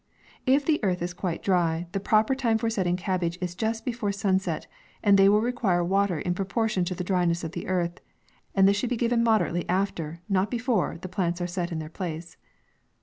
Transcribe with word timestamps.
If 0.47 0.65
the 0.65 0.83
earth 0.83 0.99
is 1.03 1.13
quite 1.13 1.43
dry, 1.43 1.85
the 1.91 1.99
proper 1.99 2.33
time 2.33 2.57
forgetting 2.57 2.97
cabbage 2.97 3.37
is 3.39 3.53
just 3.53 3.85
before 3.85 4.11
sunset, 4.11 4.65
and 5.03 5.15
they 5.15 5.29
will 5.29 5.41
require 5.41 5.83
water 5.83 6.17
in 6.19 6.33
proportion 6.33 6.83
to 6.85 6.95
the 6.95 7.03
dryness 7.03 7.43
of 7.43 7.51
the 7.51 7.67
earth; 7.67 7.99
and 8.55 8.67
this 8.67 8.75
should 8.75 8.89
be 8.89 8.97
giv 8.97 9.13
en 9.13 9.23
moderately 9.23 9.69
after, 9.69 10.21
not 10.27 10.49
before, 10.49 10.97
the 11.03 11.07
plants 11.07 11.39
are 11.39 11.45
set 11.45 11.71
in 11.71 11.77
their 11.77 11.87
place. 11.87 12.35